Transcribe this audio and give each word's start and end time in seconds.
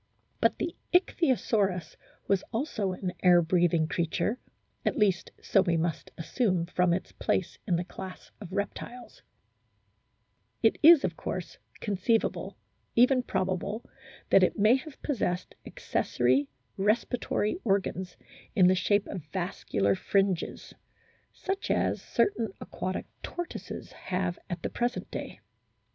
But 0.39 0.57
the 0.57 0.75
Ichthyosaurus 0.93 1.95
was 2.27 2.41
also 2.51 2.93
an 2.93 3.13
air 3.21 3.39
breathing 3.39 3.87
creature, 3.87 4.39
at 4.83 4.97
least 4.97 5.29
so 5.43 5.61
we 5.61 5.77
must 5.77 6.09
assume 6.17 6.65
from 6.65 6.91
its 6.91 7.11
place 7.11 7.59
in 7.67 7.75
the 7.75 7.83
class 7.83 8.31
of 8.41 8.51
reptiles; 8.51 9.21
it 10.63 10.79
is, 10.81 11.03
of 11.03 11.15
course, 11.15 11.59
conceivable, 11.81 12.57
even 12.95 13.21
probable, 13.21 13.87
that 14.31 14.41
it 14.41 14.57
may 14.57 14.75
have 14.75 14.99
possessed 15.03 15.53
accessory 15.67 16.49
respiratory 16.77 17.59
organs 17.63 18.17
in 18.55 18.65
the 18.65 18.73
shape 18.73 19.05
of 19.05 19.25
vascular 19.25 19.93
12 19.93 19.97
A 19.97 19.99
BOOK 19.99 19.99
OR 19.99 20.01
WHALES 20.01 20.09
fringes, 20.39 20.73
such 21.31 21.69
as 21.69 22.01
certain 22.01 22.51
aquatic 22.59 23.05
tortoises 23.21 23.91
have 23.91 24.39
at 24.49 24.63
the 24.63 24.69
present 24.71 25.11
day. 25.11 25.41